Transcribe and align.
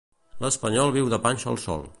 L'espanyol 0.45 0.95
viu 0.97 1.13
de 1.15 1.23
panxa 1.27 1.55
al 1.55 1.63
sol. 1.69 1.89